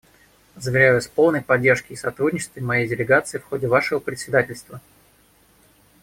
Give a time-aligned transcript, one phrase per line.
[0.55, 4.81] Заверяю вас в полной поддержке и сотрудничестве моей делегации в ходе вашего председательства.